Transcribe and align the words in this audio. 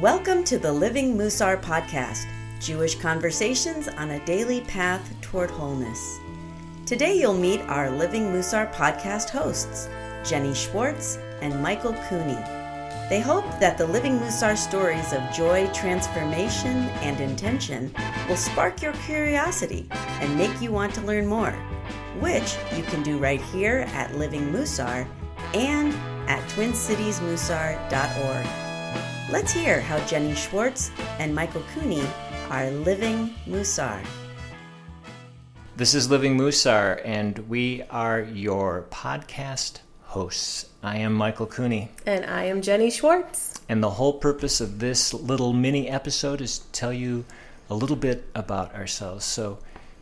Welcome 0.00 0.42
to 0.46 0.58
the 0.58 0.72
Living 0.72 1.16
Mussar 1.16 1.62
podcast, 1.62 2.26
Jewish 2.58 2.96
conversations 2.96 3.86
on 3.86 4.10
a 4.10 4.26
daily 4.26 4.62
path 4.62 5.14
toward 5.20 5.52
wholeness. 5.52 6.18
Today 6.84 7.16
you'll 7.16 7.38
meet 7.38 7.60
our 7.68 7.92
Living 7.92 8.32
Mussar 8.32 8.74
podcast 8.74 9.30
hosts, 9.30 9.88
Jenni 10.24 10.52
Schwartz 10.52 11.18
and 11.42 11.62
Michael 11.62 11.92
Kuhne. 11.92 13.08
They 13.08 13.20
hope 13.20 13.44
that 13.60 13.78
the 13.78 13.86
Living 13.86 14.18
Mussar 14.18 14.56
stories 14.56 15.12
of 15.12 15.22
joy, 15.32 15.70
transformation, 15.72 16.88
and 17.04 17.20
intention 17.20 17.94
will 18.28 18.34
spark 18.34 18.82
your 18.82 18.94
curiosity 18.94 19.86
and 19.92 20.36
make 20.36 20.60
you 20.60 20.72
want 20.72 20.92
to 20.94 21.02
learn 21.02 21.28
more, 21.28 21.52
which 22.18 22.56
you 22.76 22.82
can 22.82 23.04
do 23.04 23.16
right 23.16 23.40
here 23.40 23.86
at 23.92 24.16
Living 24.16 24.50
Mussar 24.50 25.06
and 25.54 25.94
at 26.28 26.42
twincitiesmussar.org. 26.50 28.63
Let's 29.30 29.52
hear 29.52 29.80
how 29.80 29.96
Jenni 30.00 30.36
Schwartz 30.36 30.90
and 31.18 31.34
Michael 31.34 31.62
Kuhne 31.74 32.06
are 32.50 32.70
living 32.70 33.34
Mussar. 33.46 34.04
This 35.76 35.94
is 35.94 36.10
Living 36.10 36.36
Mussar, 36.36 37.00
and 37.06 37.38
we 37.48 37.82
are 37.88 38.20
your 38.20 38.84
podcast 38.90 39.78
hosts. 40.02 40.66
I 40.82 40.98
am 40.98 41.14
Michael 41.14 41.46
Kuhne. 41.46 41.88
And 42.04 42.26
I 42.26 42.44
am 42.44 42.60
Jenni 42.60 42.92
Schwartz. 42.92 43.54
And 43.66 43.82
the 43.82 43.88
whole 43.88 44.12
purpose 44.12 44.60
of 44.60 44.78
this 44.78 45.14
little 45.14 45.54
mini 45.54 45.88
episode 45.88 46.42
is 46.42 46.58
to 46.58 46.72
tell 46.72 46.92
you 46.92 47.24
a 47.70 47.74
little 47.74 47.96
bit 47.96 48.28
about 48.34 48.74
ourselves. 48.74 49.24
So, 49.24 49.58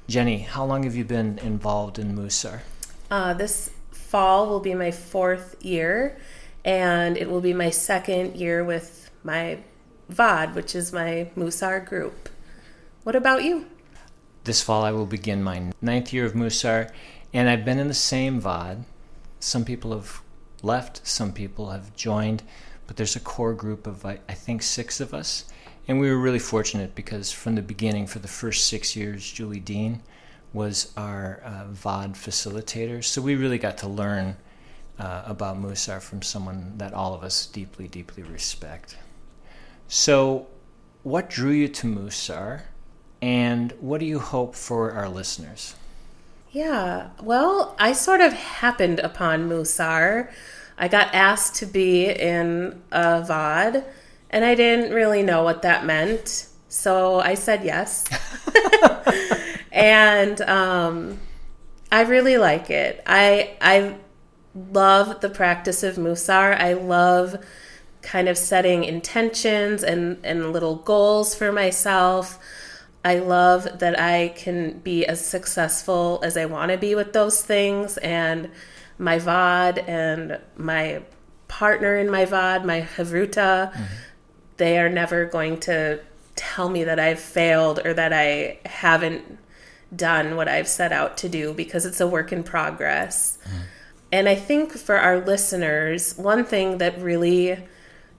Jenni, 0.09 0.45
how 0.45 0.65
long 0.65 0.83
have 0.83 0.97
you 0.97 1.05
been 1.05 1.39
involved 1.39 2.01
in 2.01 2.17
Mussar? 2.17 2.63
Uh, 3.09 3.35
this 3.35 3.71
fall 3.93 4.49
will 4.49 4.61
be 4.61 4.75
my 4.75 4.91
fourth 4.91 5.65
year, 5.65 6.19
and 6.65 7.17
it 7.17 7.31
will 7.31 7.41
be 7.41 7.55
my 7.55 7.71
second 7.71 8.35
year 8.35 8.65
with 8.65 8.99
my 9.25 9.59
va'ad, 10.11 10.55
which 10.55 10.75
is 10.75 10.93
my 10.93 11.31
Mussar 11.37 11.85
group. 11.85 12.29
What 13.05 13.17
about 13.17 13.45
you? 13.45 13.67
This 14.45 14.63
fall, 14.63 14.83
I 14.83 14.93
will 14.93 15.07
begin 15.07 15.43
my 15.43 15.73
ninth 15.81 16.13
year 16.13 16.25
of 16.25 16.35
Mussar, 16.35 16.91
and 17.33 17.49
I've 17.49 17.65
been 17.65 17.79
in 17.79 17.89
the 17.89 17.95
same 17.95 18.43
va'ad. 18.43 18.85
Some 19.41 19.65
people 19.65 19.93
have 19.93 20.21
left, 20.63 21.07
some 21.07 21.33
people 21.33 21.71
have 21.71 21.95
joined, 21.97 22.43
but 22.87 22.97
there's 22.97 23.17
a 23.17 23.21
core 23.21 23.55
group 23.55 23.87
of, 23.87 24.05
I, 24.05 24.19
I 24.29 24.35
think, 24.35 24.63
six 24.63 25.01
of 25.01 25.15
us. 25.15 25.45
And 25.89 25.99
we 25.99 26.11
were 26.11 26.19
really 26.19 26.39
fortunate 26.39 26.95
because 26.95 27.33
from 27.33 27.55
the 27.55 27.63
beginning, 27.63 28.07
for 28.07 28.21
the 28.21 28.29
first 28.29 28.67
six 28.67 28.95
years, 28.95 29.31
Julie 29.31 29.61
Dean 29.61 30.03
was 30.53 30.93
our 30.97 31.41
uh, 31.45 31.65
va'ad 31.73 32.13
facilitator. 32.13 33.03
So 33.03 33.23
we 33.23 33.35
really 33.35 33.59
got 33.59 33.79
to 33.79 33.89
learn 33.89 34.37
uh, 34.99 35.23
about 35.27 35.61
Mussar 35.61 36.01
from 36.01 36.23
someone 36.23 36.75
that 36.77 36.93
all 36.93 37.15
of 37.15 37.23
us 37.23 37.47
deeply, 37.47 37.89
deeply 37.89 38.23
respect. 38.23 38.97
So, 39.95 40.47
what 41.03 41.29
drew 41.29 41.51
you 41.51 41.69
to 41.69 41.87
Mussar, 41.87 42.63
and 43.21 43.73
what 43.79 44.01
do 44.01 44.07
you 44.07 44.21
hope 44.21 44.55
for 44.55 44.93
our 44.93 45.07
listeners? 45.07 45.75
Yeah, 46.51 47.11
well, 47.21 47.77
I 47.79 47.93
sort 47.93 48.23
of 48.23 48.33
happened 48.33 49.01
upon 49.01 49.51
Mussar. 49.51 50.31
I 50.79 50.89
got 50.89 51.15
asked 51.15 51.57
to 51.57 51.67
be 51.67 52.07
in 52.09 52.83
a 52.91 53.21
va'ad, 53.21 53.85
and 54.31 54.47
I 54.47 54.55
didn't 54.55 54.95
really 54.95 55.23
know 55.23 55.43
what 55.43 55.61
that 55.61 55.85
meant. 55.85 56.49
So 56.71 57.21
I 57.21 57.35
said 57.35 57.63
yes. 57.63 58.07
and 59.73 60.41
um, 60.41 61.19
I 61.93 62.05
really 62.05 62.39
like 62.39 62.71
it. 62.71 63.03
I 63.07 63.59
I 63.61 63.97
love 64.55 65.21
the 65.21 65.29
practice 65.29 65.83
of 65.83 65.97
Mussar. 65.97 66.59
I 66.59 66.73
love 66.73 67.37
kind 68.03 68.29
of 68.29 68.37
setting 68.37 68.85
intentions 68.85 69.83
and, 69.83 70.19
and 70.25 70.53
little 70.53 70.77
goals 70.77 71.35
for 71.35 71.53
myself. 71.53 72.39
I 73.05 73.19
love 73.19 73.79
that 73.81 73.99
I 73.99 74.29
can 74.37 74.79
be 74.81 75.07
as 75.07 75.25
successful 75.25 76.21
as 76.23 76.37
I 76.37 76.45
want 76.45 76.71
to 76.71 76.79
be 76.79 76.95
with 76.95 77.13
those 77.13 77.43
things. 77.43 77.97
And 77.99 78.51
my 78.99 79.19
va'ad 79.19 79.89
and 79.89 80.39
my 80.57 81.03
partner 81.49 81.97
in 81.97 82.11
my 82.11 82.25
va'ad, 82.27 82.65
my 82.65 82.83
Havruta, 82.83 83.73
mm-hmm. 83.73 83.83
they 84.57 84.79
are 84.79 84.89
never 84.89 85.25
going 85.25 85.59
to 85.61 86.01
tell 86.37 86.69
me 86.69 86.85
that 86.85 86.99
I've 86.99 87.21
failed 87.21 87.81
or 87.85 87.95
that 87.95 88.13
I 88.13 88.59
haven't 88.65 89.39
done 89.95 90.37
what 90.37 90.49
I've 90.49 90.69
set 90.69 90.93
out 90.93 91.17
to 91.19 91.29
do 91.29 91.53
because 91.53 91.85
it's 91.85 92.01
a 92.01 92.07
work 92.07 92.33
in 92.33 92.43
progress. 92.43 93.39
Mm. 93.45 93.61
And 94.13 94.29
I 94.29 94.35
think 94.35 94.73
for 94.73 94.97
our 94.97 95.21
listeners, 95.21 96.17
one 96.17 96.45
thing 96.45 96.79
that 96.79 96.99
really 97.01 97.59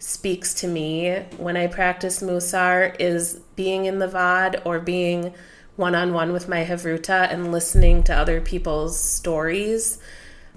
speaks 0.03 0.53
to 0.53 0.67
me 0.67 1.15
when 1.37 1.55
I 1.55 1.67
practice 1.67 2.21
Mussar 2.21 2.93
is 2.99 3.39
being 3.55 3.85
in 3.85 3.99
the 3.99 4.07
va'ad 4.07 4.61
or 4.65 4.81
being 4.81 5.33
one 5.77 5.95
on 5.95 6.11
one 6.11 6.33
with 6.33 6.49
my 6.49 6.65
Havruta 6.65 7.31
and 7.31 7.53
listening 7.53 8.03
to 8.03 8.13
other 8.13 8.41
people's 8.41 8.99
stories. 8.99 9.99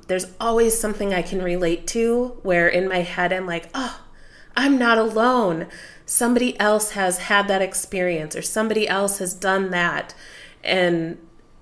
There's 0.08 0.26
always 0.40 0.76
something 0.76 1.14
I 1.14 1.22
can 1.22 1.40
relate 1.40 1.86
to 1.88 2.38
where 2.42 2.66
in 2.66 2.88
my 2.88 3.02
head 3.02 3.32
I'm 3.32 3.46
like, 3.46 3.70
oh, 3.72 4.00
I'm 4.56 4.78
not 4.78 4.98
alone. 4.98 5.68
Somebody 6.04 6.58
else 6.58 6.92
has 6.92 7.18
had 7.18 7.46
that 7.46 7.62
experience 7.62 8.34
or 8.34 8.42
somebody 8.42 8.88
else 8.88 9.18
has 9.18 9.32
done 9.32 9.70
that 9.70 10.12
and 10.64 11.18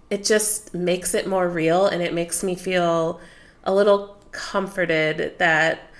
it 0.09 0.25
just 0.25 0.73
makes 0.73 1.12
it 1.12 1.28
more 1.28 1.50
real 1.50 1.87
and 1.87 2.00
it 2.00 2.15
makes 2.15 2.43
me 2.43 2.55
feel 2.55 3.21
a 3.62 3.75
little 3.75 4.17
comforted 4.33 5.39
that 5.39 5.91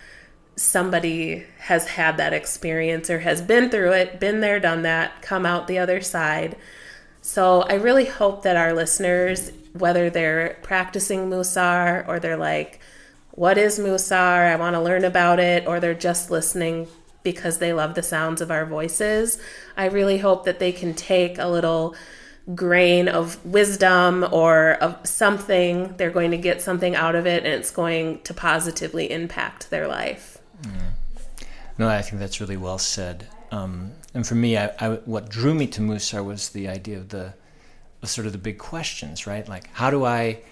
somebody 0.57 1.45
has 1.59 1.89
had 1.89 2.17
that 2.17 2.33
experience 2.33 3.11
or 3.11 3.21
has 3.21 3.43
been 3.43 3.71
through 3.71 3.93
it, 3.93 4.21
been 4.21 4.41
there, 4.41 4.61
done 4.61 4.83
that, 4.83 5.23
come 5.23 5.45
out 5.45 5.67
the 5.67 5.79
other 5.79 6.01
side. 6.01 6.57
So 7.23 7.63
I 7.63 7.75
really 7.75 8.05
hope 8.05 8.43
that 8.43 8.57
our 8.57 8.73
listeners, 8.73 9.51
whether 9.73 10.11
they're 10.11 10.59
practicing 10.63 11.31
Mussar 11.31 12.07
or 12.07 12.21
they're 12.21 12.37
like, 12.37 12.81
what 13.33 13.59
is 13.59 13.79
Mussar? 13.79 14.53
I 14.53 14.57
want 14.57 14.75
to 14.75 14.81
learn 14.81 15.05
about 15.05 15.41
it, 15.41 15.67
or 15.67 15.81
they're 15.81 15.95
just 15.95 16.31
listening 16.31 16.87
because 17.25 17.59
they 17.59 17.73
love 17.73 17.95
the 17.95 18.03
sounds 18.03 18.41
of 18.41 18.51
our 18.51 18.65
voices. 18.65 19.39
I 19.77 19.87
really 19.87 20.19
hope 20.19 20.45
that 20.45 20.61
they 20.61 20.71
can 20.71 20.95
take 20.95 21.39
a 21.39 21.49
little 21.49 21.97
grain 22.55 23.09
of 23.09 23.45
wisdom 23.45 24.25
or 24.31 24.73
of 24.75 25.05
something. 25.07 25.97
They're 25.97 26.11
going 26.11 26.31
to 26.31 26.37
get 26.37 26.63
something 26.63 26.95
out 26.95 27.15
of 27.17 27.27
it 27.27 27.45
and 27.45 27.55
it's 27.55 27.71
going 27.71 28.21
to 28.23 28.35
positively 28.35 29.11
impact 29.11 29.71
their 29.71 29.89
life. 29.89 30.39
No, 31.79 31.89
I 31.89 32.03
think 32.03 32.21
that's 32.21 32.41
really 32.41 32.57
well 32.57 32.79
said. 32.79 33.29
Um, 33.51 33.93
and 34.15 34.27
for 34.27 34.35
me, 34.35 34.57
I, 34.57 34.73
I, 34.79 34.89
what 35.05 35.29
drew 35.29 35.55
me 35.55 35.67
to 35.69 35.81
Mussar 35.81 36.25
was 36.25 36.51
the 36.51 36.69
idea 36.69 36.99
of 36.99 37.09
the, 37.09 37.35
of 38.03 38.09
sort 38.09 38.27
of 38.27 38.33
the 38.33 38.39
big 38.39 38.59
questions, 38.59 39.27
right? 39.27 39.49
Like, 39.49 39.69
how 39.73 39.91
do 39.91 40.05
I, 40.05 40.43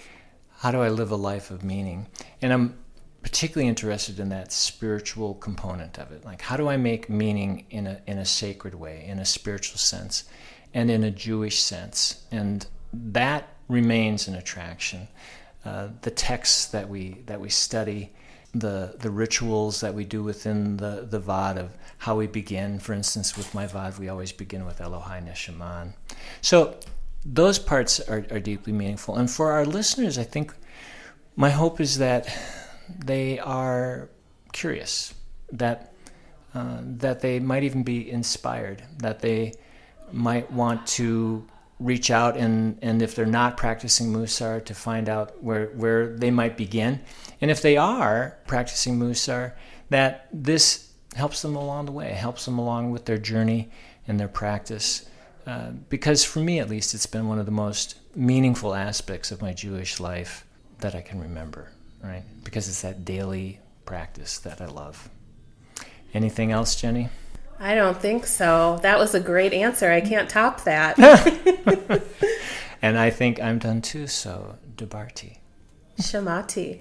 how 0.59 0.71
do 0.71 0.81
I 0.81 0.89
live 0.89 1.11
a 1.11 1.17
life 1.17 1.51
of 1.51 1.63
meaning? 1.63 2.07
And 2.41 2.53
I'm 2.53 2.77
particularly 3.23 3.69
interested 3.69 4.19
in 4.19 4.31
that 4.31 4.53
spiritual 4.53 5.35
component 5.35 5.99
of 5.99 6.11
it. 6.11 6.25
Like, 6.25 6.43
how 6.43 6.57
do 6.57 6.69
I 6.69 6.77
make 6.77 7.09
meaning 7.09 7.67
in 7.71 7.87
a 7.87 8.01
in 8.07 8.19
a 8.19 8.25
sacred 8.25 8.75
way, 8.75 9.05
in 9.07 9.21
a 9.21 9.25
spiritual 9.25 9.79
sense? 9.79 10.25
and 10.75 10.91
in 10.91 11.05
a 11.05 11.11
Jewish 11.11 11.63
sense. 11.63 12.25
And 12.31 12.67
that 12.93 13.49
remains 13.69 14.29
an 14.29 14.34
attraction. 14.34 15.09
Uh, 15.65 15.89
the 16.03 16.11
texts 16.11 16.67
that 16.67 16.89
we 16.89 17.23
that 17.27 17.41
we 17.41 17.49
study, 17.49 18.13
the 18.55 18.95
the 18.99 19.11
rituals 19.11 19.81
that 19.81 19.95
we 19.95 20.05
do 20.05 20.23
within 20.23 20.77
the 20.77 21.07
the 21.09 21.21
va'ad 21.21 21.57
of 21.57 21.77
how 21.99 22.17
we 22.17 22.27
begin. 22.27 22.79
For 22.79 22.93
instance, 22.93 23.37
with 23.37 23.55
my 23.55 23.67
va'ad, 23.67 23.99
we 23.99 24.09
always 24.09 24.33
begin 24.33 24.67
with 24.67 24.79
Elohai 24.79 25.27
Neshama. 25.27 25.93
So 26.41 26.77
those 27.25 27.59
parts 27.59 28.01
are, 28.01 28.27
are 28.31 28.41
deeply 28.41 28.73
meaningful. 28.73 29.17
And 29.17 29.31
for 29.31 29.53
our 29.53 29.65
listeners, 29.65 30.19
I 30.19 30.25
think 30.25 30.53
my 31.37 31.51
hope 31.51 31.81
is 31.81 31.99
that 31.99 32.29
they 33.05 33.39
are 33.39 34.11
curious, 34.53 35.15
that 35.53 35.95
uh, 36.55 36.79
that 36.83 37.21
they 37.21 37.41
might 37.41 37.65
even 37.65 37.83
be 37.83 38.11
inspired, 38.11 38.83
that 38.98 39.21
they 39.21 39.55
might 40.13 40.51
want 40.53 40.87
to 40.87 41.47
reach 41.84 42.11
out 42.11 42.37
and, 42.37 42.79
and 42.83 43.03
if 43.03 43.15
they're 43.15 43.27
not 43.27 43.57
practicing 43.57 44.13
Mussar 44.13 44.65
to 44.65 44.75
find 44.75 45.09
out 45.09 45.43
where, 45.43 45.67
where 45.69 46.17
they 46.17 46.31
might 46.31 46.57
begin. 46.57 47.01
And 47.41 47.51
if 47.51 47.63
they 47.63 47.77
are 47.77 48.39
practicing 48.47 48.99
Mussar, 48.99 49.53
that 49.91 50.29
this 50.33 50.93
helps 51.15 51.43
them 51.43 51.57
along 51.57 51.87
the 51.87 51.93
way, 51.93 52.13
helps 52.13 52.45
them 52.45 52.59
along 52.59 52.91
with 52.91 53.05
their 53.05 53.19
journey 53.19 53.71
and 54.07 54.19
their 54.19 54.29
practice. 54.29 55.09
Uh, 55.47 55.71
because 55.89 56.25
for 56.25 56.39
me, 56.39 56.61
at 56.61 56.71
least, 56.71 56.95
it's 56.95 57.07
been 57.07 57.29
one 57.29 57.39
of 57.39 57.47
the 57.47 57.53
most 57.53 57.97
meaningful 58.15 58.75
aspects 58.75 59.31
of 59.31 59.43
my 59.43 59.53
Jewish 59.53 60.01
life 60.01 60.47
that 60.79 60.95
I 60.95 61.01
can 61.01 61.21
remember, 61.21 61.71
right? 62.03 62.25
Because 62.45 62.69
it's 62.69 62.83
that 62.83 63.05
daily 63.05 63.59
practice 63.84 64.39
that 64.39 64.61
I 64.61 64.67
love. 64.67 65.09
Anything 66.15 66.53
else, 66.53 66.81
Jenni? 66.81 67.09
I 67.62 67.76
don't 67.76 67.97
think 67.97 68.26
so. 68.26 68.80
That 68.82 68.98
was 68.98 69.14
a 69.14 69.20
great 69.20 69.53
answer. 69.53 69.88
I 69.92 70.00
can't 70.00 70.28
top 70.28 70.64
that. 70.64 70.98
and 72.82 72.98
I 72.98 73.09
think 73.10 73.41
I'm 73.41 73.60
done 73.60 73.80
too, 73.80 74.09
so 74.09 74.56
Dibarti. 74.74 75.38
Shamati. 76.00 76.80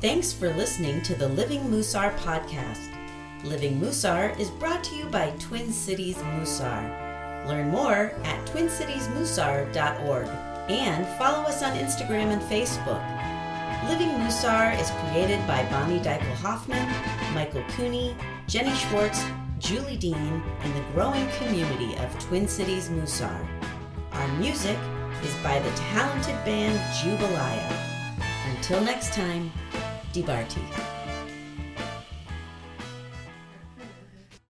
Thanks 0.00 0.32
for 0.32 0.54
listening 0.54 1.02
to 1.02 1.16
the 1.16 1.28
Living 1.30 1.62
Mussar 1.62 2.16
podcast. 2.18 2.94
Living 3.42 3.80
Mussar 3.80 4.38
is 4.38 4.50
brought 4.50 4.84
to 4.84 4.94
you 4.94 5.06
by 5.06 5.30
Twin 5.40 5.72
Cities 5.72 6.18
Mussar. 6.18 7.48
Learn 7.48 7.70
more 7.70 8.12
at 8.22 8.46
twincitiesmussar.org 8.46 10.28
and 10.70 11.18
follow 11.18 11.42
us 11.42 11.64
on 11.64 11.76
Instagram 11.76 12.30
and 12.32 12.42
Facebook. 12.42 13.02
Living 13.88 14.10
Mussar 14.20 14.78
is 14.80 14.90
created 14.90 15.44
by 15.48 15.64
Bonnie 15.70 15.98
Deichel 15.98 16.34
Hoffman, 16.36 16.86
Michael 17.34 17.62
Kuhne, 17.62 18.14
Jenni 18.50 18.74
Schwartz, 18.74 19.24
Julie 19.60 19.96
Dean, 19.96 20.42
and 20.62 20.74
the 20.74 20.80
growing 20.92 21.24
community 21.38 21.94
of 21.98 22.18
Twin 22.18 22.48
Cities 22.48 22.88
Mussar. 22.88 23.46
Our 24.10 24.28
music 24.38 24.76
is 25.22 25.32
by 25.36 25.60
the 25.60 25.70
talented 25.76 26.34
band 26.44 26.76
Jubilee. 27.00 27.62
Until 28.48 28.80
next 28.80 29.14
time, 29.14 29.52
Dibarti. 30.12 30.89